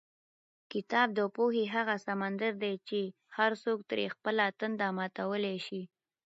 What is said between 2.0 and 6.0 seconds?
سمندر دی چې هر څوک ترې خپله تنده ماتولی شي.